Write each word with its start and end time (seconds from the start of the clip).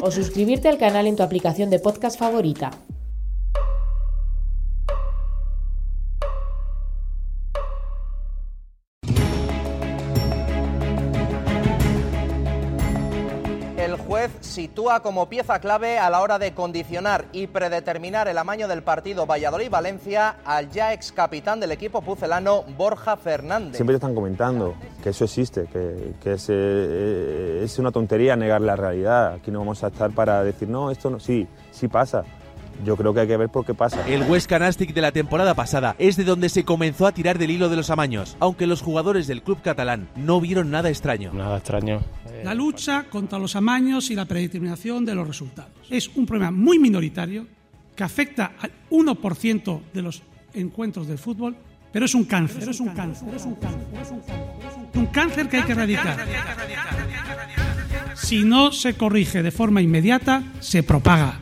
O 0.00 0.12
suscribirte 0.12 0.68
al 0.68 0.78
canal 0.78 1.08
en 1.08 1.16
tu 1.16 1.24
aplicación 1.24 1.70
de 1.70 1.80
podcast 1.80 2.18
favorita. 2.18 2.70
El 13.76 13.96
juez 13.96 14.30
sitúa 14.40 15.00
como 15.00 15.28
pieza 15.28 15.58
clave 15.58 15.98
a 15.98 16.10
la 16.10 16.20
hora 16.20 16.38
de 16.38 16.54
condicionar 16.54 17.24
y 17.32 17.48
predeterminar 17.48 18.28
el 18.28 18.38
amaño 18.38 18.68
del 18.68 18.82
partido 18.84 19.26
Valladolid-Valencia 19.26 20.36
al 20.44 20.70
ya 20.70 20.92
ex 20.92 21.10
capitán 21.10 21.58
del 21.58 21.72
equipo 21.72 22.02
pucelano 22.02 22.62
Borja 22.76 23.16
Fernández. 23.16 23.76
Siempre 23.76 23.94
te 23.94 23.96
están 23.96 24.14
comentando 24.14 24.76
que 25.02 25.10
eso 25.10 25.24
existe, 25.24 25.66
que, 25.72 26.14
que 26.22 26.32
es, 26.32 26.46
eh, 26.50 27.60
es 27.62 27.78
una 27.78 27.90
tontería 27.90 28.36
negar 28.36 28.60
la 28.60 28.76
realidad. 28.76 29.34
Aquí 29.34 29.50
no 29.50 29.60
vamos 29.60 29.82
a 29.84 29.88
estar 29.88 30.10
para 30.10 30.42
decir, 30.42 30.68
no, 30.68 30.90
esto 30.90 31.10
no, 31.10 31.20
sí, 31.20 31.46
sí 31.70 31.88
pasa. 31.88 32.24
Yo 32.84 32.96
creo 32.96 33.12
que 33.12 33.20
hay 33.20 33.26
que 33.26 33.36
ver 33.36 33.48
por 33.48 33.64
qué 33.64 33.74
pasa. 33.74 34.06
El 34.08 34.22
Huesca 34.22 34.58
Nastic 34.58 34.94
de 34.94 35.00
la 35.00 35.10
temporada 35.10 35.54
pasada 35.54 35.96
es 35.98 36.16
de 36.16 36.24
donde 36.24 36.48
se 36.48 36.64
comenzó 36.64 37.06
a 37.06 37.12
tirar 37.12 37.38
del 37.38 37.50
hilo 37.50 37.68
de 37.68 37.76
los 37.76 37.90
amaños, 37.90 38.36
aunque 38.38 38.66
los 38.66 38.82
jugadores 38.82 39.26
del 39.26 39.42
club 39.42 39.60
catalán 39.62 40.08
no 40.16 40.40
vieron 40.40 40.70
nada 40.70 40.88
extraño. 40.88 41.32
Nada 41.32 41.58
extraño. 41.58 42.00
La 42.44 42.54
lucha 42.54 43.06
contra 43.10 43.38
los 43.38 43.56
amaños 43.56 44.10
y 44.10 44.14
la 44.14 44.26
predeterminación 44.26 45.04
de 45.04 45.14
los 45.14 45.26
resultados. 45.26 45.72
Es 45.90 46.08
un 46.14 46.24
problema 46.24 46.52
muy 46.52 46.78
minoritario 46.78 47.46
que 47.96 48.04
afecta 48.04 48.52
al 48.60 48.70
1% 48.90 49.80
de 49.92 50.02
los 50.02 50.22
encuentros 50.54 51.08
del 51.08 51.18
fútbol, 51.18 51.56
pero 51.92 52.04
es 52.04 52.14
un 52.14 52.24
cáncer. 52.24 52.68
Es 52.68 52.78
un 52.78 52.90
cáncer. 52.90 53.34
Es 53.34 53.44
un 53.44 53.54
cáncer. 53.56 54.00
Es 54.00 54.10
un 54.10 54.20
cáncer. 54.20 54.57
Un 54.94 55.06
cáncer 55.06 55.48
que 55.48 55.58
hay 55.58 55.62
que 55.64 55.72
erradicar. 55.72 56.16
Si 58.14 58.44
no 58.44 58.72
se 58.72 58.94
corrige 58.94 59.42
de 59.42 59.50
forma 59.50 59.80
inmediata, 59.80 60.42
se 60.60 60.82
propaga. 60.82 61.40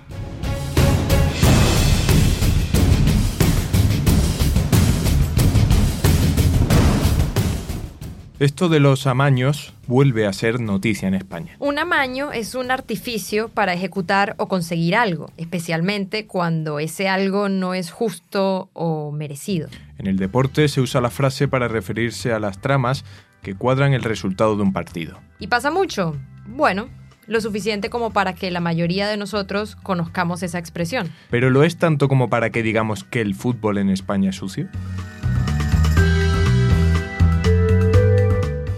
Esto 8.38 8.68
de 8.68 8.80
los 8.80 9.06
amaños 9.06 9.72
vuelve 9.86 10.26
a 10.26 10.32
ser 10.34 10.60
noticia 10.60 11.08
en 11.08 11.14
España. 11.14 11.56
Un 11.58 11.78
amaño 11.78 12.32
es 12.32 12.54
un 12.54 12.70
artificio 12.70 13.48
para 13.48 13.72
ejecutar 13.72 14.34
o 14.36 14.46
conseguir 14.46 14.94
algo, 14.94 15.30
especialmente 15.38 16.26
cuando 16.26 16.78
ese 16.78 17.08
algo 17.08 17.48
no 17.48 17.72
es 17.72 17.90
justo 17.90 18.68
o 18.74 19.10
merecido. 19.10 19.68
En 19.96 20.06
el 20.06 20.18
deporte 20.18 20.68
se 20.68 20.82
usa 20.82 21.00
la 21.00 21.08
frase 21.08 21.48
para 21.48 21.66
referirse 21.66 22.34
a 22.34 22.38
las 22.38 22.60
tramas 22.60 23.06
que 23.42 23.54
cuadran 23.54 23.92
el 23.92 24.02
resultado 24.02 24.56
de 24.56 24.62
un 24.62 24.72
partido. 24.72 25.18
¿Y 25.38 25.48
pasa 25.48 25.70
mucho? 25.70 26.16
Bueno, 26.46 26.88
lo 27.26 27.40
suficiente 27.40 27.90
como 27.90 28.12
para 28.12 28.34
que 28.34 28.50
la 28.50 28.60
mayoría 28.60 29.08
de 29.08 29.16
nosotros 29.16 29.76
conozcamos 29.76 30.42
esa 30.42 30.58
expresión. 30.58 31.08
Pero 31.30 31.50
lo 31.50 31.64
es 31.64 31.78
tanto 31.78 32.08
como 32.08 32.28
para 32.28 32.50
que 32.50 32.62
digamos 32.62 33.04
que 33.04 33.20
el 33.20 33.34
fútbol 33.34 33.78
en 33.78 33.90
España 33.90 34.30
es 34.30 34.36
sucio. 34.36 34.68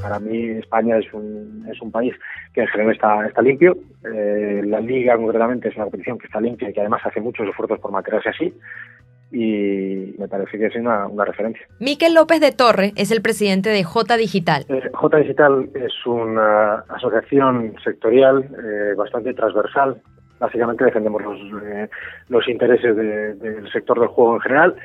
Para 0.02 0.18
mí 0.18 0.48
España 0.58 0.96
es 0.98 1.12
un, 1.12 1.66
es 1.70 1.80
un 1.82 1.92
país 1.92 2.14
que 2.54 2.62
en 2.62 2.66
general 2.68 2.94
está, 2.94 3.26
está 3.26 3.42
limpio. 3.42 3.76
Eh, 4.04 4.62
la 4.64 4.80
liga 4.80 5.16
concretamente 5.16 5.68
es 5.68 5.76
una 5.76 5.84
competición 5.84 6.18
que 6.18 6.26
está 6.26 6.40
limpia 6.40 6.70
y 6.70 6.72
que 6.72 6.80
además 6.80 7.02
hace 7.04 7.20
muchos 7.20 7.46
esfuerzos 7.46 7.78
por 7.78 7.92
mantenerse 7.92 8.30
así. 8.30 8.54
Y 9.30 10.14
me 10.18 10.26
parece 10.26 10.58
que 10.58 10.66
es 10.66 10.76
una, 10.76 11.06
una 11.06 11.24
referencia. 11.24 11.66
Miquel 11.80 12.14
López 12.14 12.40
de 12.40 12.52
Torre 12.52 12.92
es 12.96 13.10
el 13.10 13.20
presidente 13.20 13.68
de 13.68 13.84
J 13.84 14.16
Digital. 14.16 14.64
Eh, 14.68 14.90
J 14.92 15.16
Digital 15.18 15.68
es 15.74 15.92
una 16.06 16.84
asociación 16.88 17.74
sectorial 17.84 18.44
eh, 18.44 18.94
bastante 18.96 19.34
transversal. 19.34 20.00
Básicamente 20.40 20.84
defendemos 20.84 21.22
los, 21.22 21.62
eh, 21.62 21.88
los 22.28 22.48
intereses 22.48 22.96
de, 22.96 23.34
del 23.34 23.70
sector 23.70 23.98
del 24.00 24.08
juego 24.08 24.36
en 24.36 24.40
general 24.40 24.76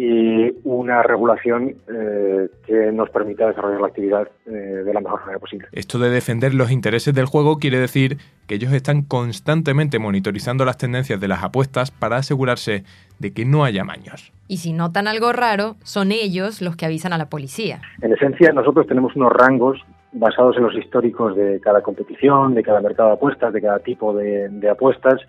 y 0.00 0.54
una 0.62 1.02
regulación 1.02 1.74
eh, 1.88 2.48
que 2.64 2.92
nos 2.92 3.10
permita 3.10 3.48
desarrollar 3.48 3.80
la 3.80 3.88
actividad 3.88 4.28
eh, 4.46 4.50
de 4.50 4.94
la 4.94 5.00
mejor 5.00 5.20
manera 5.22 5.40
posible. 5.40 5.66
Esto 5.72 5.98
de 5.98 6.08
defender 6.08 6.54
los 6.54 6.70
intereses 6.70 7.12
del 7.14 7.26
juego 7.26 7.58
quiere 7.58 7.80
decir 7.80 8.16
que 8.46 8.54
ellos 8.54 8.72
están 8.72 9.02
constantemente 9.02 9.98
monitorizando 9.98 10.64
las 10.64 10.78
tendencias 10.78 11.20
de 11.20 11.26
las 11.26 11.42
apuestas 11.42 11.90
para 11.90 12.16
asegurarse 12.18 12.84
de 13.18 13.32
que 13.32 13.44
no 13.44 13.64
haya 13.64 13.82
maños. 13.82 14.32
Y 14.46 14.58
si 14.58 14.72
notan 14.72 15.08
algo 15.08 15.32
raro, 15.32 15.74
son 15.82 16.12
ellos 16.12 16.62
los 16.62 16.76
que 16.76 16.86
avisan 16.86 17.12
a 17.12 17.18
la 17.18 17.28
policía. 17.28 17.80
En 18.00 18.12
esencia, 18.12 18.52
nosotros 18.52 18.86
tenemos 18.86 19.16
unos 19.16 19.32
rangos 19.32 19.84
basados 20.12 20.56
en 20.58 20.62
los 20.62 20.76
históricos 20.76 21.34
de 21.34 21.60
cada 21.60 21.82
competición, 21.82 22.54
de 22.54 22.62
cada 22.62 22.80
mercado 22.80 23.08
de 23.08 23.14
apuestas, 23.16 23.52
de 23.52 23.60
cada 23.60 23.80
tipo 23.80 24.14
de, 24.14 24.48
de 24.48 24.70
apuestas, 24.70 25.20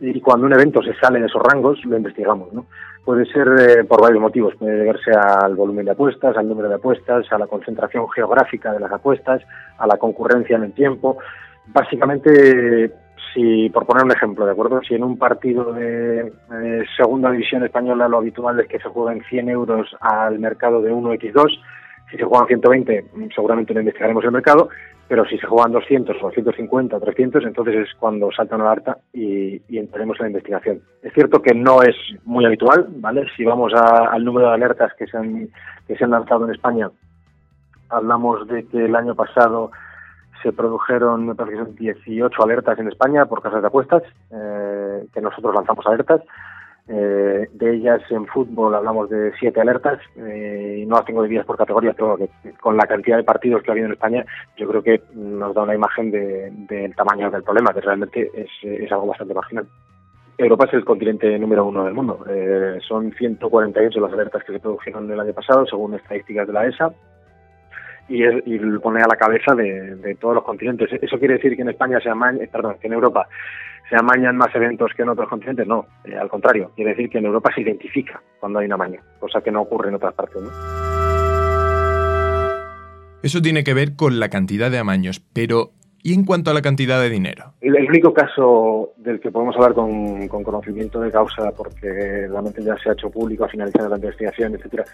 y 0.00 0.20
cuando 0.20 0.46
un 0.46 0.52
evento 0.52 0.82
se 0.82 0.94
sale 0.94 1.20
de 1.20 1.26
esos 1.26 1.42
rangos, 1.42 1.84
lo 1.84 1.96
investigamos, 1.96 2.52
¿no? 2.52 2.66
Puede 3.04 3.24
ser 3.26 3.48
eh, 3.58 3.84
por 3.84 4.02
varios 4.02 4.20
motivos, 4.20 4.54
puede 4.56 4.76
deberse 4.76 5.10
al 5.12 5.56
volumen 5.56 5.86
de 5.86 5.92
apuestas, 5.92 6.36
al 6.36 6.48
número 6.48 6.68
de 6.68 6.74
apuestas, 6.74 7.26
a 7.32 7.38
la 7.38 7.46
concentración 7.46 8.08
geográfica 8.10 8.72
de 8.72 8.80
las 8.80 8.92
apuestas, 8.92 9.42
a 9.78 9.86
la 9.86 9.96
concurrencia 9.96 10.56
en 10.56 10.64
el 10.64 10.72
tiempo. 10.72 11.18
Básicamente, 11.66 12.92
si 13.32 13.70
por 13.70 13.86
poner 13.86 14.04
un 14.04 14.12
ejemplo, 14.12 14.44
¿de 14.44 14.52
acuerdo? 14.52 14.80
Si 14.86 14.94
en 14.94 15.04
un 15.04 15.16
partido 15.16 15.72
de 15.72 16.20
eh, 16.20 16.84
segunda 16.96 17.30
división 17.30 17.64
española 17.64 18.08
lo 18.08 18.18
habitual 18.18 18.60
es 18.60 18.68
que 18.68 18.78
se 18.78 18.88
jueguen 18.88 19.24
100 19.24 19.48
euros 19.48 19.96
al 20.00 20.38
mercado 20.38 20.82
de 20.82 20.92
1x2, 20.92 21.58
si 22.10 22.16
se 22.16 22.24
juegan 22.24 22.46
120 22.46 23.04
seguramente 23.34 23.74
no 23.74 23.80
investigaremos 23.80 24.24
el 24.24 24.32
mercado, 24.32 24.68
pero 25.08 25.24
si 25.24 25.38
se 25.38 25.46
juegan 25.46 25.72
200 25.72 26.16
o 26.22 26.30
150 26.30 26.96
o 26.96 27.00
300, 27.00 27.44
entonces 27.44 27.88
es 27.88 27.94
cuando 27.98 28.30
salta 28.30 28.56
una 28.56 28.70
alerta 28.70 28.98
y, 29.12 29.60
y 29.68 29.78
entraremos 29.78 30.18
en 30.18 30.24
la 30.24 30.30
investigación. 30.30 30.82
Es 31.02 31.12
cierto 31.14 31.40
que 31.40 31.54
no 31.54 31.82
es 31.82 31.96
muy 32.24 32.44
habitual, 32.44 32.86
¿vale? 32.96 33.26
Si 33.36 33.44
vamos 33.44 33.72
a, 33.74 34.10
al 34.10 34.24
número 34.24 34.48
de 34.48 34.54
alertas 34.54 34.92
que 34.98 35.06
se, 35.06 35.16
han, 35.16 35.48
que 35.86 35.96
se 35.96 36.04
han 36.04 36.10
lanzado 36.10 36.44
en 36.44 36.52
España, 36.52 36.90
hablamos 37.88 38.46
de 38.48 38.66
que 38.66 38.84
el 38.84 38.94
año 38.94 39.14
pasado 39.14 39.70
se 40.42 40.52
produjeron, 40.52 41.26
me 41.26 41.34
parece 41.34 41.56
que 41.56 41.64
son 41.64 41.74
18 41.74 42.42
alertas 42.42 42.78
en 42.78 42.88
España 42.88 43.26
por 43.26 43.42
casas 43.42 43.62
de 43.62 43.68
apuestas, 43.68 44.02
eh, 44.30 45.06
que 45.12 45.20
nosotros 45.20 45.54
lanzamos 45.54 45.86
alertas. 45.86 46.20
Eh, 46.90 47.48
de 47.52 47.74
ellas 47.74 48.00
en 48.08 48.26
fútbol 48.26 48.74
hablamos 48.74 49.10
de 49.10 49.30
siete 49.38 49.60
alertas 49.60 50.00
eh, 50.16 50.84
no 50.88 50.96
las 50.96 51.04
tengo 51.04 51.22
divididas 51.22 51.44
por 51.44 51.58
categorías, 51.58 51.94
pero 51.94 52.16
que 52.16 52.30
con 52.60 52.78
la 52.78 52.86
cantidad 52.86 53.18
de 53.18 53.24
partidos 53.24 53.62
que 53.62 53.70
ha 53.70 53.72
habido 53.72 53.88
en 53.88 53.92
España, 53.92 54.24
yo 54.56 54.66
creo 54.66 54.82
que 54.82 55.02
nos 55.14 55.54
da 55.54 55.64
una 55.64 55.74
imagen 55.74 56.10
del 56.10 56.66
de, 56.66 56.88
tamaño 56.96 57.30
del 57.30 57.42
problema, 57.42 57.74
que 57.74 57.82
realmente 57.82 58.30
es, 58.34 58.48
es, 58.62 58.90
algo 58.90 59.06
bastante 59.06 59.34
marginal. 59.34 59.66
Europa 60.38 60.64
es 60.64 60.74
el 60.74 60.84
continente 60.86 61.38
número 61.38 61.66
uno 61.66 61.84
del 61.84 61.92
mundo. 61.92 62.24
Eh, 62.26 62.78
son 62.86 63.12
148 63.12 64.00
las 64.00 64.12
alertas 64.12 64.42
que 64.44 64.52
se 64.54 64.60
produjeron 64.60 65.10
el 65.10 65.20
año 65.20 65.34
pasado, 65.34 65.66
según 65.66 65.94
estadísticas 65.94 66.46
de 66.46 66.52
la 66.54 66.66
ESA, 66.66 66.90
y, 68.08 68.24
es, 68.24 68.42
y 68.46 68.58
pone 68.78 69.02
a 69.02 69.08
la 69.08 69.16
cabeza 69.16 69.54
de, 69.54 69.96
de, 69.96 70.14
todos 70.14 70.36
los 70.36 70.44
continentes. 70.44 70.90
¿Eso 70.90 71.18
quiere 71.18 71.34
decir 71.34 71.54
que 71.54 71.62
en 71.62 71.68
España 71.68 72.00
se 72.00 72.10
perdón, 72.50 72.76
que 72.80 72.86
en 72.86 72.94
Europa 72.94 73.28
se 73.88 73.96
amañan 73.96 74.36
más 74.36 74.54
eventos 74.54 74.92
que 74.96 75.02
en 75.02 75.08
otros 75.08 75.28
continentes? 75.28 75.66
No, 75.66 75.86
eh, 76.04 76.16
al 76.16 76.28
contrario, 76.28 76.70
quiere 76.74 76.90
decir 76.90 77.08
que 77.10 77.18
en 77.18 77.26
Europa 77.26 77.50
se 77.54 77.62
identifica 77.62 78.20
cuando 78.40 78.58
hay 78.58 78.66
una 78.66 78.74
amaño, 78.74 79.00
cosa 79.18 79.40
que 79.40 79.50
no 79.50 79.62
ocurre 79.62 79.88
en 79.88 79.94
otras 79.94 80.14
partes. 80.14 80.42
¿no? 80.42 80.50
Eso 83.22 83.42
tiene 83.42 83.64
que 83.64 83.74
ver 83.74 83.96
con 83.96 84.20
la 84.20 84.28
cantidad 84.28 84.70
de 84.70 84.78
amaños, 84.78 85.20
pero 85.32 85.72
¿y 86.02 86.14
en 86.14 86.24
cuanto 86.24 86.50
a 86.50 86.54
la 86.54 86.62
cantidad 86.62 87.00
de 87.00 87.10
dinero? 87.10 87.54
El, 87.60 87.76
el 87.76 87.88
único 87.88 88.14
caso 88.14 88.92
del 88.96 89.18
que 89.18 89.30
podemos 89.30 89.56
hablar 89.56 89.74
con, 89.74 90.28
con, 90.28 90.44
conocimiento 90.44 91.00
de 91.00 91.10
causa, 91.10 91.50
porque 91.56 92.28
realmente 92.28 92.62
ya 92.62 92.76
se 92.76 92.90
ha 92.90 92.92
hecho 92.92 93.10
público 93.10 93.44
a 93.44 93.48
finalizar 93.48 93.88
la 93.88 93.96
investigación, 93.96 94.54
etcétera, 94.54 94.84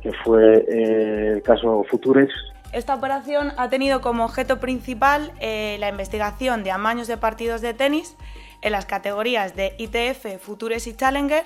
que 0.00 0.12
fue 0.24 0.64
eh, 0.68 1.32
el 1.34 1.42
caso 1.42 1.84
Futures, 1.90 2.30
esta 2.72 2.94
operación 2.94 3.52
ha 3.56 3.68
tenido 3.68 4.00
como 4.00 4.24
objeto 4.24 4.58
principal 4.58 5.32
eh, 5.40 5.76
la 5.78 5.88
investigación 5.88 6.64
de 6.64 6.70
amaños 6.70 7.06
de 7.06 7.16
partidos 7.16 7.60
de 7.60 7.74
tenis 7.74 8.16
en 8.62 8.72
las 8.72 8.86
categorías 8.86 9.54
de 9.54 9.74
ITF, 9.78 10.42
Futures 10.42 10.86
y 10.86 10.94
Challenger 10.96 11.44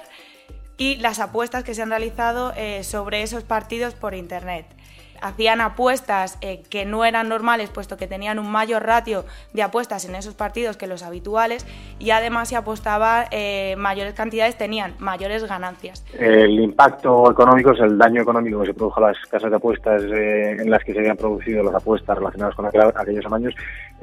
y 0.78 0.96
las 0.96 1.18
apuestas 1.18 1.64
que 1.64 1.74
se 1.74 1.82
han 1.82 1.90
realizado 1.90 2.52
eh, 2.56 2.84
sobre 2.84 3.22
esos 3.22 3.42
partidos 3.42 3.94
por 3.94 4.14
Internet 4.14 4.66
hacían 5.22 5.60
apuestas 5.60 6.38
eh, 6.40 6.62
que 6.68 6.84
no 6.84 7.04
eran 7.04 7.28
normales, 7.28 7.70
puesto 7.70 7.96
que 7.96 8.06
tenían 8.06 8.38
un 8.38 8.50
mayor 8.50 8.84
ratio 8.84 9.24
de 9.52 9.62
apuestas 9.62 10.04
en 10.04 10.14
esos 10.14 10.34
partidos 10.34 10.76
que 10.76 10.86
los 10.86 11.02
habituales, 11.02 11.66
y 11.98 12.10
además 12.10 12.48
si 12.48 12.54
apostaba 12.54 13.26
eh, 13.30 13.74
mayores 13.78 14.14
cantidades 14.14 14.56
tenían 14.56 14.94
mayores 14.98 15.44
ganancias. 15.44 16.04
El 16.18 16.60
impacto 16.60 17.30
económico 17.30 17.72
es 17.72 17.80
el 17.80 17.98
daño 17.98 18.22
económico 18.22 18.60
que 18.60 18.66
se 18.66 18.74
produjo 18.74 19.04
a 19.04 19.08
las 19.08 19.18
casas 19.30 19.50
de 19.50 19.56
apuestas 19.56 20.02
eh, 20.02 20.56
en 20.58 20.70
las 20.70 20.82
que 20.84 20.92
se 20.92 20.98
habían 20.98 21.16
producido 21.16 21.62
las 21.62 21.74
apuestas 21.74 22.16
relacionadas 22.16 22.54
con 22.54 22.66
aquellos 22.66 23.24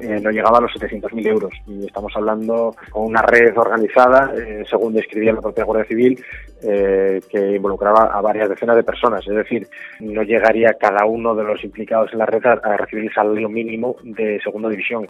años, 0.00 0.22
no 0.22 0.30
llegaba 0.30 0.58
a 0.58 0.60
los 0.62 0.72
700.000 0.72 1.26
euros. 1.26 1.52
Y 1.66 1.86
estamos 1.86 2.12
hablando 2.16 2.74
con 2.90 3.06
una 3.06 3.22
red 3.22 3.56
organizada, 3.56 4.32
según 4.68 4.94
describía 4.94 5.32
la 5.32 5.40
propia 5.40 5.64
Guardia 5.64 5.86
Civil, 5.86 6.24
que 6.60 7.52
involucraba 7.56 8.04
a 8.12 8.20
varias 8.20 8.48
decenas 8.48 8.76
de 8.76 8.82
personas. 8.82 9.26
Es 9.26 9.34
decir, 9.34 9.68
no 10.00 10.22
llegaría 10.22 10.74
cada 10.80 11.04
uno 11.04 11.34
de 11.34 11.44
los 11.44 11.62
implicados 11.64 12.12
en 12.12 12.18
la 12.18 12.26
red 12.26 12.44
a, 12.46 12.76
recibir 12.76 13.04
el 13.04 13.14
salario 13.14 13.48
mínimo 13.48 13.96
de 14.02 14.40
segunda 14.42 14.68
división. 14.68 15.08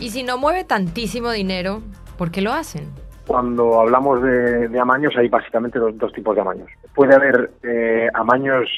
Y 0.00 0.10
si 0.10 0.22
no 0.22 0.36
mueve 0.36 0.64
tantísimo 0.64 1.30
dinero, 1.30 1.82
¿por 2.18 2.30
qué 2.30 2.42
lo 2.42 2.52
hacen? 2.52 2.88
Cuando 3.26 3.80
hablamos 3.80 4.22
de, 4.22 4.78
amaños 4.78 5.16
hay 5.16 5.28
básicamente 5.28 5.78
dos, 5.78 6.12
tipos 6.12 6.34
de 6.34 6.42
amaños. 6.42 6.68
Puede 6.94 7.14
haber 7.14 7.50
eh, 7.62 8.08
amaños 8.12 8.68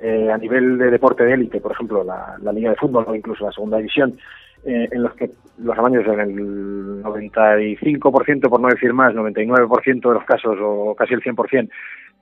eh, 0.00 0.30
a 0.30 0.38
nivel 0.38 0.78
de 0.78 0.90
deporte 0.90 1.24
de 1.24 1.34
élite, 1.34 1.60
por 1.60 1.72
ejemplo 1.72 2.04
la, 2.04 2.36
Liga 2.52 2.70
de 2.70 2.76
Fútbol 2.76 3.04
o 3.06 3.14
incluso 3.14 3.44
la 3.44 3.52
Segunda 3.52 3.78
División, 3.78 4.18
eh, 4.64 4.88
en 4.90 5.02
los 5.02 5.14
que 5.14 5.30
los 5.58 5.76
amaños 5.78 6.06
en 6.06 6.20
el 6.20 7.02
95%, 7.02 8.48
por 8.48 8.60
no 8.60 8.68
decir 8.68 8.92
más, 8.92 9.14
99% 9.14 10.08
de 10.08 10.14
los 10.14 10.24
casos 10.24 10.56
o 10.60 10.94
casi 10.94 11.14
el 11.14 11.22
100%, 11.22 11.68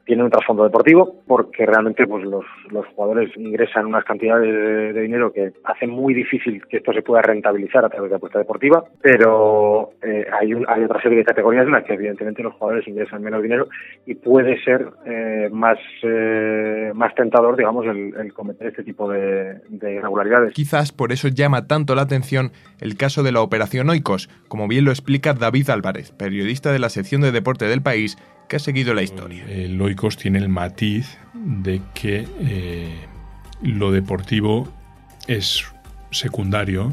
tiene 0.05 0.25
un 0.25 0.31
trasfondo 0.31 0.65
deportivo 0.65 1.23
porque 1.27 1.65
realmente 1.65 2.07
pues 2.07 2.25
los, 2.25 2.45
los 2.71 2.87
jugadores 2.89 3.31
ingresan 3.37 3.87
unas 3.87 4.05
cantidades 4.05 4.95
de, 4.95 5.01
dinero 5.01 5.33
que 5.33 5.53
hacen 5.65 5.91
muy 5.91 6.15
difícil 6.15 6.63
que 6.67 6.79
esto 6.79 6.93
se 6.93 7.03
pueda 7.03 7.23
rentabilizar 7.23 7.85
a 7.85 7.89
través 7.89 8.11
de 8.11 8.17
apuesta 8.17 8.39
deportiva, 8.39 8.85
pero 9.01 9.91
eh, 10.03 10.27
hay, 10.33 10.55
un, 10.55 10.65
hay 10.69 10.85
otra 10.85 11.01
serie 11.01 11.19
de 11.19 11.25
categorías 11.25 11.67
en 11.67 11.73
las 11.73 11.85
que 11.85 11.95
evidentemente 11.95 12.43
los 12.43 12.55
jugadores 12.55 12.87
ingresan 12.87 13.23
menos 13.23 13.43
dinero 13.43 13.69
y 14.07 14.15
puede 14.15 14.63
ser 14.63 14.89
eh, 15.07 15.49
más, 15.53 15.79
eh, 16.03 16.91
más 16.95 17.15
tentador, 17.15 17.57
digamos, 17.57 17.87
el, 17.87 18.33
cometer 18.33 18.69
este 18.69 18.83
tipo 18.83 19.11
de, 19.11 19.61
de 19.69 19.95
irregularidades. 19.95 20.55
Quizás 20.55 20.91
por 20.91 21.13
eso 21.13 21.29
llama 21.29 21.67
tanto 21.67 21.95
la 21.95 22.03
atención 22.03 22.53
el 22.81 22.97
caso 22.97 23.23
de 23.23 23.33
la 23.33 23.41
operación 23.41 23.91
Oikos, 23.91 24.29
como 24.49 24.69
bien 24.69 24.85
lo 24.85 24.91
explica 24.91 25.35
David 25.35 25.71
Álvarez, 25.71 26.13
periodista 26.13 26.73
de 26.73 26.79
la 26.79 26.89
sección 26.89 27.21
de 27.21 27.33
deporte 27.33 27.67
del 27.67 27.83
país 27.83 28.17
que 28.53 28.57
ha 28.57 28.59
seguido 28.59 28.93
la 28.93 29.03
historia. 29.03 29.47
El 29.49 29.81
Oikos 29.81 30.19
tiene 30.19 30.39
el 30.39 30.51
matiz 30.51 31.17
de 31.33 31.81
que 31.95 32.29
eh, 32.39 33.07
lo 33.63 33.93
deportivo 33.93 34.71
es 35.27 35.65
secundario 36.11 36.93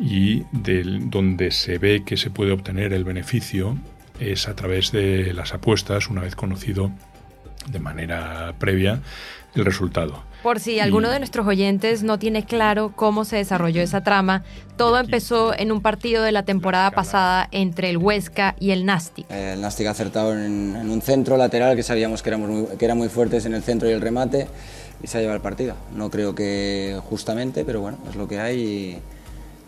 y 0.00 0.42
donde 0.50 1.52
se 1.52 1.78
ve 1.78 2.02
que 2.04 2.16
se 2.16 2.30
puede 2.30 2.50
obtener 2.50 2.92
el 2.94 3.04
beneficio 3.04 3.78
es 4.18 4.48
a 4.48 4.56
través 4.56 4.90
de 4.90 5.32
las 5.32 5.54
apuestas, 5.54 6.08
una 6.08 6.22
vez 6.22 6.34
conocido 6.34 6.90
de 7.70 7.78
manera 7.78 8.52
previa 8.58 9.02
el 9.54 9.64
resultado. 9.64 10.22
Por 10.42 10.58
si 10.58 10.80
alguno 10.80 11.10
de 11.10 11.20
nuestros 11.20 11.46
oyentes 11.46 12.02
no 12.02 12.18
tiene 12.18 12.44
claro 12.44 12.92
cómo 12.96 13.24
se 13.24 13.36
desarrolló 13.36 13.80
esa 13.80 14.02
trama, 14.02 14.42
todo 14.76 14.98
empezó 14.98 15.56
en 15.56 15.70
un 15.70 15.80
partido 15.80 16.24
de 16.24 16.32
la 16.32 16.42
temporada 16.42 16.90
pasada 16.90 17.48
entre 17.52 17.90
el 17.90 17.96
Huesca 17.96 18.56
y 18.58 18.72
el 18.72 18.84
Nastic. 18.84 19.30
El 19.30 19.60
Nastic 19.60 19.86
ha 19.86 19.90
acertado 19.90 20.32
en, 20.32 20.90
un 20.90 21.00
centro 21.00 21.36
lateral 21.36 21.76
que 21.76 21.84
sabíamos 21.84 22.22
que, 22.22 22.30
éramos 22.30 22.50
muy, 22.50 22.66
que 22.76 22.84
eran 22.84 22.98
muy 22.98 23.08
fuertes 23.08 23.46
en 23.46 23.54
el 23.54 23.62
centro 23.62 23.88
y 23.88 23.92
el 23.92 24.00
remate 24.00 24.48
y 25.00 25.06
se 25.06 25.18
ha 25.18 25.20
llevado 25.20 25.36
el 25.36 25.42
partido. 25.42 25.76
No 25.94 26.10
creo 26.10 26.34
que 26.34 26.98
justamente, 27.08 27.64
pero 27.64 27.80
bueno, 27.80 27.98
es 28.08 28.16
lo 28.16 28.26
que 28.26 28.40
hay. 28.40 28.58
Y 28.60 28.98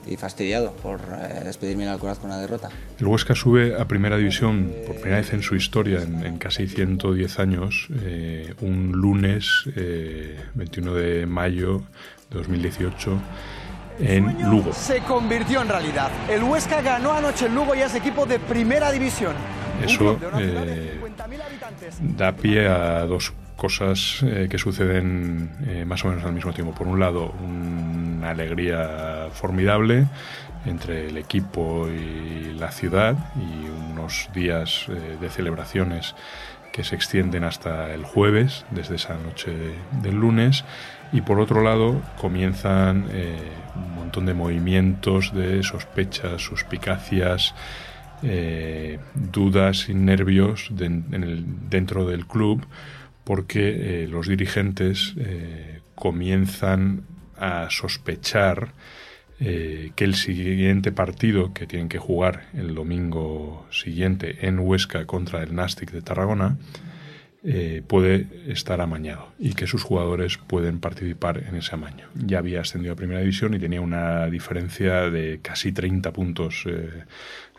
y 0.06 0.16
fastidiado 0.16 0.72
por 0.72 1.00
eh, 1.00 1.42
despedirme 1.44 1.84
en 1.84 1.90
Alcoraz 1.90 2.18
con 2.18 2.30
una 2.30 2.38
derrota. 2.38 2.68
El 2.98 3.06
Huesca 3.06 3.34
sube 3.34 3.74
a 3.78 3.86
Primera 3.86 4.16
División 4.16 4.72
por 4.86 4.96
primera 4.96 5.18
vez 5.18 5.32
en 5.32 5.42
su 5.42 5.56
historia, 5.56 6.02
en, 6.02 6.38
casi 6.38 6.66
110 6.66 7.38
años, 7.38 7.88
eh, 8.02 8.54
un 8.60 8.92
lunes 8.92 9.64
21 10.54 10.96
eh, 10.96 11.00
de 11.00 11.26
mayo 11.26 11.82
de 12.30 12.38
2018 12.38 13.20
en 14.00 14.50
Lugo. 14.50 14.72
Se 14.72 15.00
convirtió 15.00 15.62
en 15.62 15.68
realidad. 15.68 16.10
El 16.28 16.42
Huesca 16.42 16.82
ganó 16.82 17.12
anoche 17.12 17.46
en 17.46 17.54
Lugo 17.54 17.74
y 17.74 17.80
es 17.80 17.94
equipo 17.94 18.26
de 18.26 18.38
Primera 18.38 18.90
División. 18.90 19.34
Eso 19.84 20.18
da 22.16 22.32
pie 22.32 22.68
a 22.68 23.06
dos 23.06 23.32
cosas 23.56 24.22
eh, 24.22 24.48
que 24.50 24.58
suceden 24.58 25.50
eh, 25.66 25.84
más 25.84 26.04
o 26.04 26.08
menos 26.08 26.24
al 26.24 26.32
mismo 26.32 26.52
tiempo. 26.52 26.74
Por 26.74 26.86
un 26.86 26.98
lado, 27.00 27.32
una 27.42 28.30
alegría 28.30 29.13
formidable 29.34 30.06
entre 30.64 31.08
el 31.08 31.18
equipo 31.18 31.88
y 31.88 32.54
la 32.54 32.70
ciudad 32.70 33.16
y 33.36 33.92
unos 33.92 34.30
días 34.34 34.86
eh, 34.88 35.18
de 35.20 35.28
celebraciones 35.28 36.14
que 36.72 36.84
se 36.84 36.96
extienden 36.96 37.44
hasta 37.44 37.92
el 37.92 38.04
jueves, 38.04 38.64
desde 38.70 38.96
esa 38.96 39.16
noche 39.16 39.52
del 40.02 40.16
lunes. 40.16 40.64
Y 41.12 41.20
por 41.20 41.38
otro 41.38 41.62
lado, 41.62 42.02
comienzan 42.20 43.06
un 43.76 43.94
montón 43.94 44.26
de 44.26 44.34
movimientos 44.34 45.32
de 45.32 45.62
sospechas, 45.62 46.42
suspicacias, 46.42 47.54
dudas 49.14 49.88
y 49.88 49.94
nervios 49.94 50.70
dentro 50.72 52.06
del 52.06 52.26
club 52.26 52.66
porque 53.24 54.04
eh, 54.04 54.08
los 54.08 54.28
dirigentes 54.28 55.14
eh, 55.16 55.80
comienzan 55.94 57.04
a 57.38 57.68
sospechar 57.70 58.72
eh, 59.40 59.92
que 59.96 60.04
el 60.04 60.14
siguiente 60.14 60.92
partido 60.92 61.52
que 61.52 61.66
tienen 61.66 61.88
que 61.88 61.98
jugar 61.98 62.46
el 62.54 62.74
domingo 62.74 63.66
siguiente 63.70 64.46
en 64.46 64.58
Huesca 64.58 65.06
contra 65.06 65.42
el 65.42 65.54
Nastic 65.54 65.90
de 65.90 66.02
Tarragona 66.02 66.56
puede 67.86 68.26
estar 68.48 68.80
amañado 68.80 69.28
y 69.38 69.52
que 69.52 69.66
sus 69.66 69.82
jugadores 69.82 70.38
pueden 70.38 70.80
participar 70.80 71.44
en 71.46 71.56
ese 71.56 71.74
amaño. 71.74 72.08
Ya 72.14 72.38
había 72.38 72.62
ascendido 72.62 72.94
a 72.94 72.96
Primera 72.96 73.20
División 73.20 73.52
y 73.52 73.58
tenía 73.58 73.82
una 73.82 74.28
diferencia 74.28 75.10
de 75.10 75.40
casi 75.42 75.70
30 75.70 76.10
puntos 76.10 76.64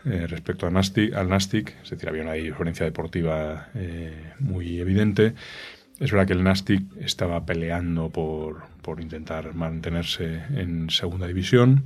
eh, 0.06 0.24
respecto 0.28 0.68
al 0.68 0.72
Nastic, 0.72 1.14
al 1.14 1.28
Nastic, 1.28 1.74
es 1.82 1.90
decir, 1.90 2.08
había 2.08 2.22
una 2.22 2.34
diferencia 2.34 2.86
deportiva 2.86 3.70
eh, 3.74 4.34
muy 4.38 4.78
evidente. 4.78 5.34
Es 5.98 6.12
verdad 6.12 6.26
que 6.26 6.34
el 6.34 6.44
Nastic 6.44 6.82
estaba 7.00 7.46
peleando 7.46 8.10
por, 8.10 8.64
por 8.82 9.00
intentar 9.00 9.54
mantenerse 9.54 10.42
en 10.54 10.90
segunda 10.90 11.26
división 11.26 11.84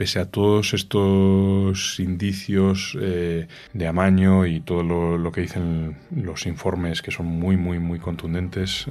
pese 0.00 0.18
a 0.18 0.24
todos 0.24 0.72
estos 0.72 2.00
indicios 2.00 2.96
eh, 2.98 3.48
de 3.74 3.86
amaño 3.86 4.46
y 4.46 4.60
todo 4.60 4.82
lo, 4.82 5.30
que 5.30 5.42
dicen 5.42 5.98
los 6.10 6.46
informes 6.46 7.02
que 7.02 7.10
son 7.10 7.26
muy, 7.26 7.58
muy, 7.58 7.78
muy 7.78 7.98
contundentes 7.98 8.86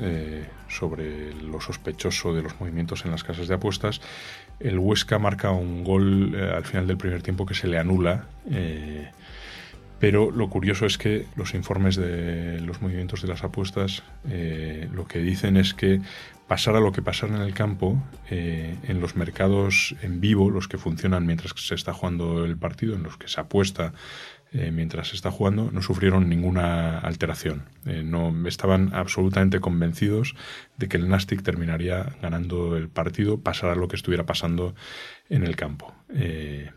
sobre 0.67 1.33
lo 1.33 1.61
sospechoso 1.61 2.35
de 2.35 2.43
los 2.43 2.59
movimientos 2.59 3.05
en 3.05 3.11
las 3.11 3.23
casas 3.23 3.47
de 3.47 3.55
apuestas, 3.55 4.01
el 4.59 4.77
Huesca 4.77 5.17
marca 5.19 5.51
un 5.51 5.83
gol 5.83 6.35
eh, 6.35 6.51
al 6.55 6.63
final 6.63 6.85
del 6.85 6.97
primer 6.97 7.23
tiempo 7.23 7.45
que 7.45 7.53
se 7.53 7.67
le 7.67 7.79
anula. 7.79 8.27
Eh, 9.99 10.07
pero 10.09 10.31
lo 10.31 10.49
curioso 10.49 10.85
es 10.85 10.97
que 10.97 11.25
los 11.35 11.53
informes 11.53 11.95
de 11.95 12.59
los 12.61 12.81
movimientos 12.81 13.21
de 13.21 13.27
las 13.27 13.43
apuestas 13.43 14.03
eh, 14.27 14.87
lo 14.93 15.05
que 15.05 15.19
dicen 15.19 15.57
es 15.57 15.73
que 15.73 16.01
pasara 16.47 16.79
lo 16.79 16.91
que 16.91 17.01
pasara 17.01 17.35
en 17.35 17.41
el 17.43 17.53
campo, 17.53 18.01
en 18.31 18.99
los 18.99 19.15
mercados 19.15 19.95
en 20.01 20.19
vivo, 20.19 20.49
los 20.49 20.67
que 20.67 20.79
funcionan 20.79 21.27
mientras 21.27 21.53
se 21.55 21.75
está 21.75 21.93
jugando 21.93 22.43
el 22.43 22.57
partido, 22.57 22.95
en 22.95 23.03
los 23.03 23.17
que 23.17 23.27
se 23.27 23.39
apuesta 23.39 23.93
eh, 24.51 24.71
mientras 24.71 25.13
está 25.13 25.29
jugando, 25.29 25.69
no 25.71 25.83
sufrieron 25.83 26.27
ninguna 26.27 26.97
alteración. 26.97 27.65
Eh, 27.85 28.01
no 28.03 28.33
estaban 28.47 28.95
absolutamente 28.95 29.59
convencidos 29.59 30.33
de 30.77 30.87
que 30.87 30.97
el 30.97 31.07
Nastic 31.07 31.43
terminaría 31.43 32.15
ganando 32.19 32.75
el 32.75 32.89
partido, 32.89 33.41
pasara 33.41 33.75
lo 33.75 33.87
que 33.87 33.95
estuviera 33.95 34.25
pasando 34.25 34.73
en 35.29 35.43
el 35.43 35.55
campo. 35.55 35.93
Eh, 36.15 36.71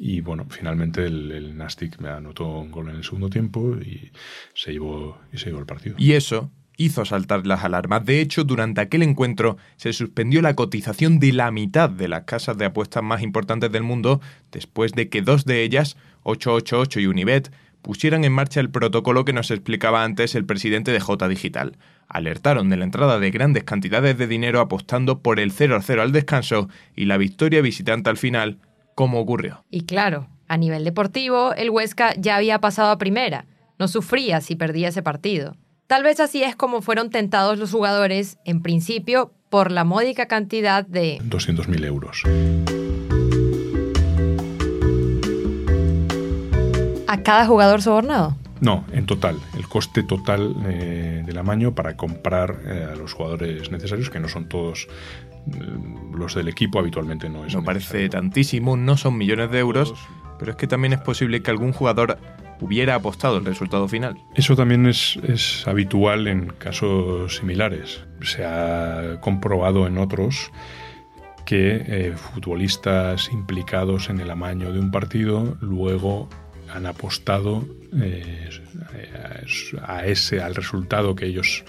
y 0.00 0.22
bueno, 0.22 0.46
finalmente 0.48 1.04
el, 1.04 1.56
Nastic 1.56 2.00
me 2.00 2.08
anotó 2.08 2.48
un 2.58 2.70
gol 2.70 2.88
en 2.88 2.96
el 2.96 3.04
segundo 3.04 3.28
tiempo 3.28 3.76
y 3.76 4.10
se 4.54 4.72
llevó, 4.72 5.20
y 5.30 5.36
se 5.36 5.46
llevó 5.46 5.60
el 5.60 5.66
partido. 5.66 5.94
Y 5.98 6.12
eso 6.12 6.50
hizo 6.78 7.04
saltar 7.04 7.46
las 7.46 7.62
alarmas. 7.62 8.06
De 8.06 8.22
hecho, 8.22 8.44
durante 8.44 8.80
aquel 8.80 9.02
encuentro 9.02 9.58
se 9.76 9.92
suspendió 9.92 10.40
la 10.40 10.56
cotización 10.56 11.18
de 11.18 11.34
la 11.34 11.50
mitad 11.50 11.90
de 11.90 12.08
las 12.08 12.24
casas 12.24 12.56
de 12.56 12.64
apuestas 12.64 13.02
más 13.02 13.22
importantes 13.22 13.70
del 13.70 13.82
mundo 13.82 14.22
después 14.50 14.92
de 14.92 15.10
que 15.10 15.20
dos 15.20 15.44
de 15.44 15.62
ellas 15.62 15.98
888 16.22 17.00
y 17.00 17.06
Unibet 17.06 17.52
pusieran 17.82 18.24
en 18.24 18.32
marcha 18.32 18.60
el 18.60 18.70
protocolo 18.70 19.26
que 19.26 19.34
nos 19.34 19.50
explicaba 19.50 20.04
antes 20.04 20.34
el 20.34 20.46
presidente 20.46 20.92
de 20.92 21.00
J 21.00 21.28
Digital. 21.28 21.76
Alertaron 22.08 22.70
de 22.70 22.78
la 22.78 22.84
entrada 22.84 23.18
de 23.18 23.30
grandes 23.30 23.64
cantidades 23.64 24.16
de 24.16 24.26
dinero 24.26 24.60
apostando 24.60 25.20
por 25.20 25.40
el 25.40 25.52
0 25.52 25.78
0 25.82 26.02
al 26.02 26.12
descanso 26.12 26.70
y 26.96 27.04
la 27.04 27.18
victoria 27.18 27.60
visitante 27.60 28.08
al 28.08 28.16
final, 28.16 28.58
como 29.00 29.18
ocurrió. 29.18 29.64
Y 29.70 29.86
claro, 29.86 30.28
A 30.46 30.58
nivel 30.58 30.84
deportivo, 30.84 31.54
el 31.54 31.70
Huesca 31.70 32.12
ya 32.18 32.36
había 32.36 32.60
pasado 32.60 32.90
a 32.90 32.98
primera. 32.98 33.46
No 33.78 33.88
sufría 33.88 34.42
si 34.42 34.56
perdía 34.56 34.88
ese 34.88 35.00
partido. 35.00 35.56
Tal 35.86 36.02
vez 36.02 36.20
así 36.20 36.42
es 36.42 36.54
como 36.54 36.82
fueron 36.82 37.08
tentados 37.08 37.56
los 37.56 37.70
jugadores, 37.70 38.36
en 38.44 38.60
principio, 38.60 39.32
por 39.48 39.70
la 39.70 39.84
módica 39.84 40.26
cantidad 40.26 40.84
de 40.84 41.18
200.000 41.22 41.84
euros. 41.86 42.24
¿A 47.06 47.22
cada 47.22 47.46
jugador 47.46 47.80
sobornado? 47.80 48.36
No, 48.60 48.84
en 48.92 49.06
total. 49.06 49.38
El 49.56 49.66
coste 49.66 50.02
total 50.02 50.54
eh, 50.66 51.22
del 51.24 51.38
amaño 51.38 51.74
para 51.74 51.96
comprar 51.96 52.60
eh, 52.66 52.88
a 52.92 52.94
los 52.96 53.14
jugadores 53.14 53.70
necesarios, 53.70 54.10
que 54.10 54.20
no 54.20 54.28
son 54.28 54.48
todos 54.48 54.88
los 56.14 56.34
del 56.34 56.48
equipo, 56.48 56.78
habitualmente 56.78 57.28
no 57.28 57.44
es. 57.44 57.54
No 57.54 57.64
parece 57.64 58.08
tantísimo, 58.08 58.76
no 58.76 58.96
son 58.96 59.16
millones 59.16 59.50
de 59.50 59.58
euros, 59.58 59.94
pero 60.38 60.52
es 60.52 60.56
que 60.56 60.66
también 60.66 60.92
es 60.92 61.00
posible 61.00 61.42
que 61.42 61.50
algún 61.50 61.72
jugador 61.72 62.18
hubiera 62.60 62.94
apostado 62.94 63.38
el 63.38 63.44
resultado 63.44 63.88
final. 63.88 64.18
Eso 64.34 64.54
también 64.54 64.86
es, 64.86 65.16
es 65.22 65.66
habitual 65.66 66.26
en 66.28 66.48
casos 66.48 67.36
similares. 67.36 68.04
Se 68.22 68.44
ha 68.44 69.18
comprobado 69.20 69.86
en 69.86 69.98
otros 69.98 70.52
que 71.44 71.82
eh, 71.86 72.14
futbolistas 72.16 73.30
implicados 73.32 74.10
en 74.10 74.20
el 74.20 74.30
amaño 74.30 74.72
de 74.72 74.78
un 74.78 74.90
partido 74.90 75.56
luego 75.60 76.28
han 76.72 76.86
apostado 76.86 77.66
eh, 78.00 78.48
a 79.82 80.06
ese 80.06 80.40
al 80.40 80.54
resultado 80.54 81.16
que 81.16 81.26
ellos 81.26 81.64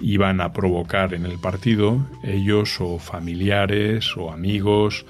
iban 0.00 0.40
a 0.40 0.52
provocar 0.52 1.14
en 1.14 1.24
el 1.24 1.38
partido, 1.38 1.98
ellos 2.22 2.80
o 2.80 2.98
familiares 2.98 4.16
o 4.16 4.30
amigos 4.30 5.06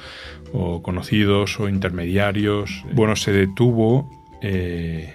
o 0.52 0.83
conocidos 0.83 1.61
o 1.61 1.68
intermediarios. 1.68 2.85
Bueno, 2.92 3.16
se 3.16 3.33
detuvo 3.33 4.11
eh, 4.40 5.12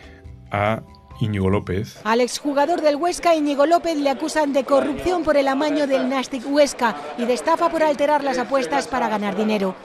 a 0.51 0.83
Íñigo 1.19 1.49
López. 1.49 1.99
Al 2.03 2.21
exjugador 2.21 2.81
del 2.81 2.95
Huesca, 2.95 3.35
Íñigo 3.35 3.65
López, 3.65 3.97
le 3.97 4.09
acusan 4.09 4.53
de 4.53 4.63
corrupción 4.63 5.23
por 5.23 5.37
el 5.37 5.47
amaño 5.47 5.87
del 5.87 6.09
Nastic 6.09 6.43
Huesca 6.45 6.95
y 7.17 7.25
de 7.25 7.33
estafa 7.33 7.69
por 7.69 7.83
alterar 7.83 8.23
las 8.23 8.37
apuestas 8.37 8.87
para 8.87 9.07
ganar 9.09 9.35
dinero. 9.35 9.75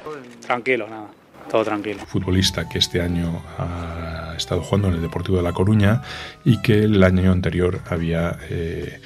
Tranquilo, 0.40 0.88
nada, 0.88 1.08
todo 1.50 1.64
tranquilo. 1.64 2.00
Futbolista 2.06 2.68
que 2.68 2.78
este 2.78 3.00
año 3.00 3.42
ha 3.58 4.34
estado 4.36 4.62
jugando 4.62 4.88
en 4.88 4.94
el 4.94 5.02
Deportivo 5.02 5.38
de 5.38 5.42
La 5.42 5.52
Coruña 5.52 6.02
y 6.44 6.60
que 6.60 6.84
el 6.84 7.02
año 7.02 7.32
anterior 7.32 7.80
había 7.88 8.38
eh, 8.50 9.00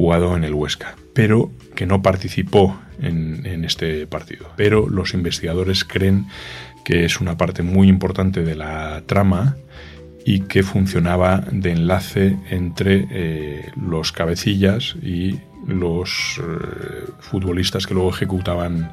jugado 0.00 0.34
en 0.34 0.44
el 0.44 0.54
Huesca, 0.54 0.96
pero 1.12 1.50
que 1.74 1.84
no 1.84 2.00
participó 2.00 2.80
en, 3.02 3.64
este 3.66 4.06
partido. 4.06 4.48
Pero 4.56 4.88
los 4.88 5.12
investigadores 5.12 5.84
creen 5.84 6.24
que 6.86 7.04
es 7.04 7.20
una 7.20 7.36
parte 7.36 7.62
muy 7.62 7.88
importante 7.88 8.42
de 8.42 8.54
la 8.54 9.02
trama 9.04 9.56
y 10.24 10.40
que 10.40 10.62
funcionaba 10.62 11.44
de 11.52 11.72
enlace 11.72 12.38
entre 12.48 13.08
eh, 13.10 13.72
los 13.76 14.10
cabecillas 14.10 14.96
y 15.02 15.38
los 15.66 16.40
eh, 16.40 17.10
futbolistas 17.18 17.86
que 17.86 17.92
luego 17.92 18.08
ejecutaban 18.08 18.92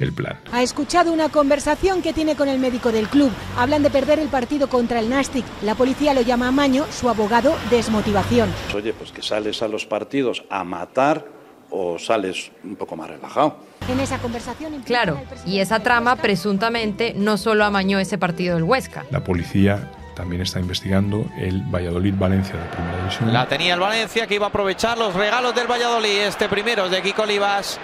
el 0.00 0.12
plan. 0.12 0.38
Ha 0.52 0.62
escuchado 0.62 1.12
una 1.12 1.28
conversación 1.28 2.02
que 2.02 2.12
tiene 2.12 2.36
con 2.36 2.48
el 2.48 2.58
médico 2.58 2.92
del 2.92 3.08
club. 3.08 3.30
Hablan 3.56 3.82
de 3.82 3.90
perder 3.90 4.18
el 4.18 4.28
partido 4.28 4.68
contra 4.68 5.00
el 5.00 5.08
Nastic. 5.08 5.44
La 5.62 5.74
policía 5.74 6.14
lo 6.14 6.22
llama 6.22 6.48
amaño, 6.48 6.84
su 6.90 7.08
abogado 7.08 7.54
desmotivación. 7.70 8.50
Oye, 8.74 8.92
pues 8.92 9.12
que 9.12 9.22
sales 9.22 9.62
a 9.62 9.68
los 9.68 9.86
partidos 9.86 10.44
a 10.50 10.64
matar 10.64 11.26
o 11.70 11.98
sales 11.98 12.52
un 12.62 12.76
poco 12.76 12.96
más 12.96 13.08
relajado. 13.10 13.56
En 13.88 14.00
esa 14.00 14.18
conversación... 14.18 14.82
Claro, 14.82 15.20
y 15.44 15.58
esa 15.58 15.80
trama 15.80 16.16
presuntamente 16.16 17.14
no 17.16 17.36
solo 17.36 17.64
amañó 17.64 17.98
ese 17.98 18.16
partido 18.16 18.54
del 18.54 18.64
Huesca. 18.64 19.04
La 19.10 19.24
policía 19.24 19.90
también 20.14 20.42
está 20.42 20.60
investigando 20.60 21.26
el 21.36 21.62
Valladolid-Valencia 21.62 22.54
de 22.56 22.64
Primera 22.68 22.98
División. 22.98 23.32
La 23.32 23.48
tenía 23.48 23.74
el 23.74 23.80
Valencia 23.80 24.26
que 24.26 24.36
iba 24.36 24.46
a 24.46 24.48
aprovechar 24.48 24.96
los 24.96 25.14
regalos 25.14 25.54
del 25.54 25.66
Valladolid. 25.66 26.22
Este 26.22 26.48
primero 26.48 26.86
es 26.86 26.92
de 26.92 27.02
Kiko 27.02 27.22
Olivas. 27.22 27.80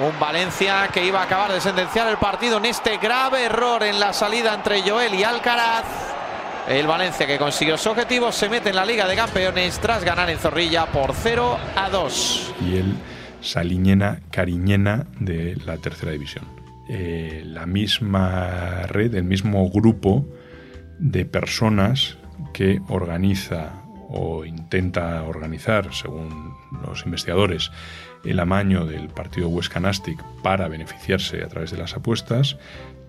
Un 0.00 0.18
Valencia 0.18 0.88
que 0.90 1.04
iba 1.04 1.20
a 1.20 1.24
acabar 1.24 1.52
de 1.52 1.60
sentenciar 1.60 2.08
el 2.08 2.16
partido 2.16 2.56
en 2.56 2.64
este 2.64 2.96
grave 2.96 3.44
error 3.44 3.82
en 3.82 4.00
la 4.00 4.14
salida 4.14 4.54
entre 4.54 4.80
Joel 4.80 5.12
y 5.14 5.24
Alcaraz. 5.24 5.84
El 6.66 6.86
Valencia 6.86 7.26
que 7.26 7.36
consiguió 7.36 7.76
su 7.76 7.90
objetivo 7.90 8.32
se 8.32 8.48
mete 8.48 8.70
en 8.70 8.76
la 8.76 8.86
Liga 8.86 9.06
de 9.06 9.14
Campeones 9.14 9.78
tras 9.78 10.02
ganar 10.02 10.30
en 10.30 10.38
Zorrilla 10.38 10.86
por 10.86 11.12
0 11.12 11.58
a 11.76 11.90
2. 11.90 12.54
Y 12.66 12.76
el 12.78 12.94
Saliñena 13.42 14.20
Cariñena 14.30 15.06
de 15.18 15.56
la 15.66 15.76
Tercera 15.76 16.12
División. 16.12 16.46
Eh, 16.88 17.42
la 17.44 17.66
misma 17.66 18.86
red, 18.86 19.14
el 19.14 19.24
mismo 19.24 19.68
grupo 19.68 20.24
de 20.98 21.26
personas 21.26 22.16
que 22.54 22.80
organiza 22.88 23.82
o 24.08 24.46
intenta 24.46 25.22
organizar, 25.24 25.92
según 25.92 26.49
los 26.86 27.04
investigadores, 27.04 27.70
el 28.24 28.40
amaño 28.40 28.86
del 28.86 29.08
partido 29.08 29.48
Huesca 29.48 29.80
Nastic 29.80 30.22
para 30.42 30.68
beneficiarse 30.68 31.42
a 31.42 31.48
través 31.48 31.70
de 31.70 31.78
las 31.78 31.94
apuestas, 31.94 32.56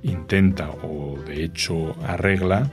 intenta 0.03 0.69
o 0.83 1.17
de 1.25 1.43
hecho 1.43 1.95
arregla 2.05 2.71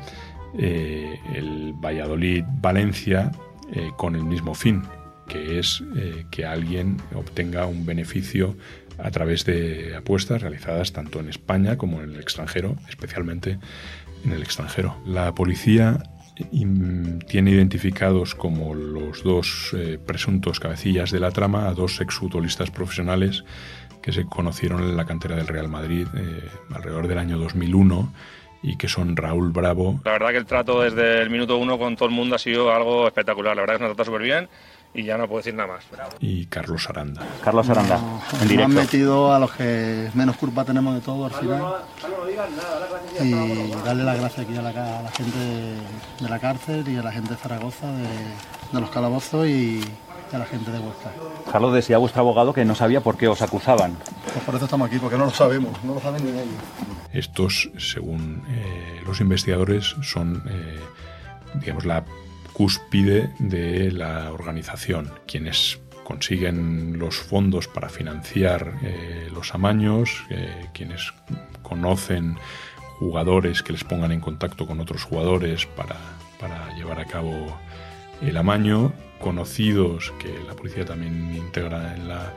eh, 0.58 1.20
el 1.34 1.74
Valladolid-Valencia 1.74 3.30
eh, 3.74 3.90
con 3.96 4.16
el 4.16 4.24
mismo 4.24 4.54
fin, 4.54 4.82
que 5.28 5.58
es 5.58 5.82
eh, 5.96 6.24
que 6.30 6.46
alguien 6.46 6.96
obtenga 7.14 7.66
un 7.66 7.84
beneficio 7.84 8.56
a 8.98 9.10
través 9.10 9.44
de 9.44 9.94
apuestas 9.96 10.42
realizadas 10.42 10.92
tanto 10.92 11.20
en 11.20 11.28
España 11.28 11.76
como 11.76 12.00
en 12.02 12.14
el 12.14 12.20
extranjero, 12.20 12.76
especialmente 12.88 13.58
en 14.24 14.32
el 14.32 14.42
extranjero. 14.42 14.96
La 15.06 15.34
policía 15.34 16.02
tiene 17.26 17.50
identificados 17.50 18.34
como 18.34 18.74
los 18.74 19.22
dos 19.22 19.74
eh, 19.76 19.98
presuntos 20.04 20.60
cabecillas 20.60 21.10
de 21.10 21.20
la 21.20 21.30
trama 21.30 21.68
a 21.68 21.74
dos 21.74 22.00
exfutbolistas 22.00 22.70
profesionales 22.70 23.44
que 24.02 24.12
se 24.12 24.24
conocieron 24.24 24.82
en 24.82 24.96
la 24.96 25.04
cantera 25.04 25.36
del 25.36 25.48
Real 25.48 25.68
Madrid 25.68 26.06
eh, 26.14 26.48
alrededor 26.72 27.08
del 27.08 27.18
año 27.18 27.38
2001 27.38 28.12
y 28.62 28.76
que 28.76 28.88
son 28.88 29.16
Raúl 29.16 29.50
Bravo. 29.50 30.00
La 30.04 30.12
verdad 30.12 30.30
que 30.30 30.36
el 30.38 30.46
trato 30.46 30.82
desde 30.82 31.22
el 31.22 31.30
minuto 31.30 31.58
uno 31.58 31.78
con 31.78 31.96
todo 31.96 32.08
el 32.08 32.14
mundo 32.14 32.36
ha 32.36 32.38
sido 32.38 32.72
algo 32.72 33.06
espectacular. 33.06 33.56
La 33.56 33.62
verdad 33.62 33.76
que 33.76 33.82
nos 33.82 33.92
ha 33.92 33.94
tratado 33.94 34.16
súper 34.16 34.22
bien 34.22 34.48
y 34.94 35.04
ya 35.04 35.16
no 35.18 35.28
puedo 35.28 35.38
decir 35.38 35.54
nada 35.54 35.74
más. 35.74 35.84
Y 36.20 36.46
Carlos 36.46 36.88
Aranda. 36.88 37.22
Carlos 37.44 37.68
Aranda, 37.68 38.00
en 38.40 38.48
directo. 38.48 38.64
han 38.64 38.74
metido 38.74 39.32
a 39.32 39.38
los 39.38 39.52
que 39.52 40.10
menos 40.14 40.36
culpa 40.36 40.64
tenemos 40.64 40.94
de 40.94 41.00
todo 41.00 41.26
al 41.26 41.32
final. 41.32 41.62
Y 43.20 43.70
darle 43.84 44.04
las 44.04 44.18
gracias 44.18 44.46
aquí 44.46 44.56
a 44.56 44.62
la, 44.62 44.70
a 44.70 45.02
la 45.02 45.10
gente 45.10 45.38
de 46.20 46.28
la 46.28 46.38
cárcel 46.38 46.88
y 46.88 46.96
a 46.96 47.02
la 47.02 47.12
gente 47.12 47.30
de 47.30 47.36
Zaragoza, 47.36 47.86
de, 47.92 48.08
de 48.72 48.80
los 48.80 48.90
calabozos 48.90 49.46
y 49.46 49.80
a 50.32 50.38
la 50.38 50.44
gente 50.46 50.70
de 50.70 50.78
Huesca. 50.78 51.10
Carlos 51.50 51.72
decía 51.74 51.96
a 51.96 51.98
vuestro 51.98 52.20
abogado 52.20 52.52
que 52.52 52.64
no 52.64 52.74
sabía 52.74 53.00
por 53.00 53.16
qué 53.16 53.28
os 53.28 53.40
acusaban. 53.40 53.96
Pues 54.32 54.44
por 54.44 54.54
eso 54.56 54.64
estamos 54.66 54.88
aquí, 54.88 54.98
porque 54.98 55.16
no 55.16 55.24
lo 55.24 55.30
sabemos, 55.30 55.72
no 55.84 55.94
lo 55.94 56.00
saben 56.00 56.24
ni 56.24 56.30
ellos. 56.32 56.48
Estos, 57.12 57.70
según 57.78 58.42
eh, 58.50 59.00
los 59.06 59.20
investigadores, 59.20 59.96
son, 60.02 60.42
eh, 60.50 60.80
digamos, 61.54 61.86
la 61.86 62.04
cúspide 62.58 63.30
de 63.38 63.92
la 63.92 64.32
organización, 64.32 65.12
quienes 65.28 65.78
consiguen 66.02 66.98
los 66.98 67.14
fondos 67.16 67.68
para 67.68 67.88
financiar 67.88 68.74
eh, 68.82 69.28
los 69.32 69.54
amaños, 69.54 70.24
eh, 70.28 70.66
quienes 70.74 71.14
conocen 71.62 72.36
jugadores 72.98 73.62
que 73.62 73.72
les 73.72 73.84
pongan 73.84 74.10
en 74.10 74.18
contacto 74.18 74.66
con 74.66 74.80
otros 74.80 75.04
jugadores 75.04 75.66
para, 75.66 75.94
para 76.40 76.74
llevar 76.74 76.98
a 76.98 77.04
cabo 77.04 77.56
el 78.22 78.36
amaño, 78.36 78.92
conocidos 79.20 80.12
que 80.18 80.36
la 80.44 80.54
policía 80.56 80.84
también 80.84 81.36
integra 81.36 81.94
en 81.94 82.08
la, 82.08 82.34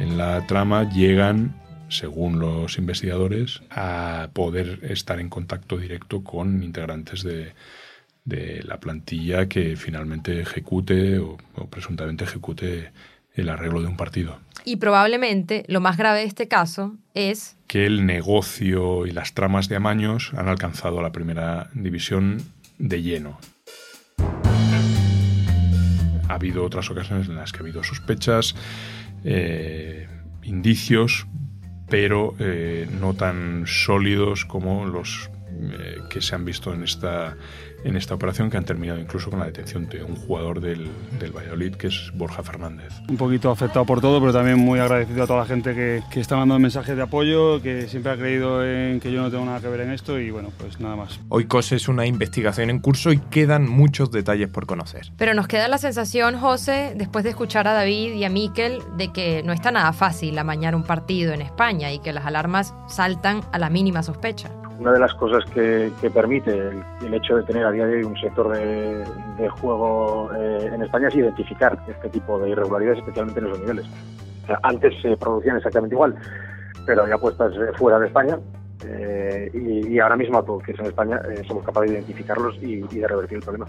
en 0.00 0.18
la 0.18 0.44
trama, 0.48 0.90
llegan 0.90 1.54
según 1.88 2.40
los 2.40 2.78
investigadores, 2.78 3.62
a 3.70 4.30
poder 4.32 4.80
estar 4.82 5.20
en 5.20 5.28
contacto 5.28 5.76
directo 5.76 6.24
con 6.24 6.64
integrantes 6.64 7.22
de, 7.22 7.52
de 8.24 8.62
la 8.62 8.78
plantilla 8.78 9.48
que 9.48 9.76
finalmente 9.76 10.40
ejecute 10.40 11.18
o, 11.18 11.38
o, 11.56 11.66
presuntamente 11.66 12.24
ejecute 12.24 12.92
el 13.34 13.48
arreglo 13.48 13.80
de 13.80 13.88
un 13.88 13.96
partido. 13.96 14.38
Y 14.64 14.76
probablemente 14.76 15.64
lo 15.68 15.80
más 15.80 15.96
grave 15.96 16.20
de 16.20 16.26
este 16.26 16.48
caso 16.48 16.96
es 17.14 17.56
que 17.66 17.86
el 17.86 18.06
negocio 18.06 19.06
y 19.06 19.10
las 19.10 19.32
tramas 19.34 19.68
de 19.68 19.76
amaños 19.76 20.32
han 20.36 20.48
alcanzado 20.48 21.02
la 21.02 21.10
primera 21.10 21.70
división 21.74 22.42
de 22.78 23.02
lleno. 23.02 23.38
Ha 26.28 26.34
habido 26.34 26.64
otras 26.64 26.90
ocasiones 26.90 27.28
en 27.28 27.36
las 27.36 27.52
que 27.52 27.58
ha 27.58 27.62
habido 27.62 27.82
sospechas, 27.82 28.54
eh, 29.24 30.08
indicios, 30.42 31.26
pero 31.88 32.34
eh, 32.38 32.88
no 33.00 33.14
tan 33.14 33.64
sólidos 33.66 34.44
como 34.44 34.86
los 34.86 35.30
eh, 35.70 35.98
que 36.08 36.20
se 36.20 36.34
han 36.34 36.44
visto 36.44 36.72
en 36.72 36.82
esta, 36.82 37.36
en 37.84 37.96
esta 37.96 38.14
operación, 38.14 38.50
que 38.50 38.56
han 38.56 38.64
terminado 38.64 38.98
incluso 38.98 39.30
con 39.30 39.38
la 39.38 39.46
detención 39.46 39.88
de 39.88 40.02
un 40.02 40.16
jugador 40.16 40.60
del, 40.60 40.88
del 41.18 41.32
Valladolid, 41.32 41.74
que 41.74 41.88
es 41.88 42.10
Borja 42.14 42.42
Fernández. 42.42 42.92
Un 43.08 43.16
poquito 43.16 43.50
afectado 43.50 43.84
por 43.84 44.00
todo, 44.00 44.20
pero 44.20 44.32
también 44.32 44.58
muy 44.58 44.80
agradecido 44.80 45.24
a 45.24 45.26
toda 45.26 45.40
la 45.40 45.46
gente 45.46 45.74
que, 45.74 46.02
que 46.10 46.20
está 46.20 46.36
mandando 46.36 46.60
mensajes 46.60 46.96
de 46.96 47.02
apoyo, 47.02 47.60
que 47.62 47.88
siempre 47.88 48.12
ha 48.12 48.16
creído 48.16 48.64
en 48.64 49.00
que 49.00 49.12
yo 49.12 49.22
no 49.22 49.30
tengo 49.30 49.44
nada 49.44 49.60
que 49.60 49.68
ver 49.68 49.80
en 49.80 49.92
esto 49.92 50.18
y 50.18 50.30
bueno, 50.30 50.50
pues 50.58 50.80
nada 50.80 50.96
más. 50.96 51.20
Oikos 51.28 51.72
es 51.72 51.88
una 51.88 52.06
investigación 52.06 52.70
en 52.70 52.80
curso 52.80 53.12
y 53.12 53.18
quedan 53.18 53.68
muchos 53.68 54.10
detalles 54.10 54.48
por 54.48 54.66
conocer. 54.66 55.12
Pero 55.16 55.34
nos 55.34 55.48
queda 55.48 55.68
la 55.68 55.78
sensación, 55.78 56.38
José, 56.38 56.94
después 56.96 57.24
de 57.24 57.30
escuchar 57.30 57.68
a 57.68 57.72
David 57.72 58.14
y 58.14 58.24
a 58.24 58.30
Miquel, 58.30 58.80
de 58.96 59.12
que 59.12 59.42
no 59.42 59.52
está 59.52 59.70
nada 59.70 59.92
fácil 59.92 60.38
amañar 60.38 60.74
un 60.74 60.84
partido 60.84 61.32
en 61.32 61.42
España 61.42 61.92
y 61.92 61.98
que 61.98 62.12
las 62.12 62.26
alarmas 62.26 62.74
saltan 62.88 63.42
a 63.52 63.58
la 63.58 63.70
mínima 63.70 64.02
sospecha. 64.02 64.50
Una 64.78 64.92
de 64.92 64.98
las 64.98 65.14
cosas 65.14 65.44
que, 65.52 65.90
permite 66.12 66.70
el, 67.02 67.14
hecho 67.14 67.36
de 67.36 67.42
tener 67.44 67.64
a 67.64 67.70
día 67.70 67.86
de 67.86 67.96
hoy 67.96 68.04
un 68.04 68.16
sector 68.16 68.56
de, 68.56 69.48
juego 69.60 70.30
eh, 70.34 70.70
en 70.72 70.82
España 70.82 71.08
es 71.08 71.14
identificar 71.14 71.78
este 71.86 72.08
tipo 72.08 72.38
de 72.38 72.50
irregularidades, 72.50 72.98
especialmente 72.98 73.40
en 73.40 73.46
esos 73.46 73.60
niveles. 73.60 73.86
O 74.44 74.46
sea, 74.46 74.58
antes 74.62 74.94
se 75.00 75.16
producían 75.16 75.56
exactamente 75.56 75.94
igual, 75.94 76.16
pero 76.86 77.02
había 77.02 77.14
apuestas 77.14 77.52
eh, 77.54 77.72
fuera 77.76 77.98
de 77.98 78.06
España 78.06 78.38
eh, 78.86 79.50
y, 79.54 79.98
ahora 80.00 80.16
mismo 80.16 80.38
a 80.38 80.44
todo 80.44 80.58
que 80.58 80.72
es 80.72 80.78
en 80.80 80.86
España 80.86 81.20
somos 81.46 81.64
capaces 81.64 81.90
de 81.90 81.96
identificarlos 81.98 82.56
y 82.60 82.80
de 82.80 83.06
revertir 83.06 83.38
el 83.38 83.44
problema. 83.44 83.66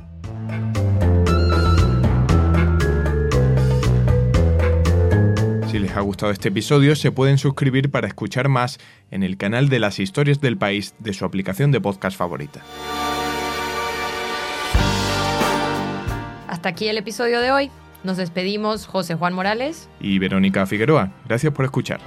Si 5.74 5.80
les 5.80 5.98
ha 5.98 6.02
gustado 6.02 6.32
este 6.32 6.50
episodio, 6.50 6.96
se 6.96 7.12
pueden 7.12 7.40
suscribir 7.40 7.90
para 7.90 8.06
escuchar 8.06 8.48
más 8.48 8.78
en 9.10 9.24
el 9.24 9.38
canal 9.38 9.70
de 9.70 9.80
las 9.80 9.98
historias 9.98 10.40
del 10.40 10.56
país 10.56 10.94
de 11.00 11.14
su 11.14 11.26
aplicación 11.26 11.72
de 11.72 11.82
podcast 11.82 12.16
favorita. 12.16 12.62
Hasta 16.48 16.70
aquí 16.70 16.90
el 16.90 17.00
episodio 17.00 17.40
de 17.40 17.52
hoy. 17.52 17.72
Nos 18.04 18.18
despedimos 18.18 18.86
José 18.86 19.16
Juan 19.16 19.34
Morales 19.34 19.90
y 20.00 20.20
Verónica 20.20 20.68
Figueroa. 20.68 21.12
Gracias 21.26 21.52
por 21.52 21.66
escuchar. 21.66 22.02